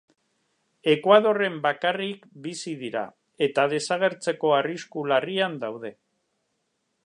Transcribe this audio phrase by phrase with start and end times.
[0.93, 3.05] Ekuadorren bakarrik bizi dira
[3.49, 5.97] eta desagertzeko arrisku larrian daude.